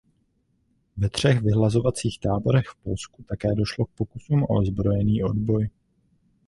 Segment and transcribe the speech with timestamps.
[0.97, 5.69] Ve třech vyhlazovacích táborech v Polsku také došlo k pokusům o ozbrojený odboj.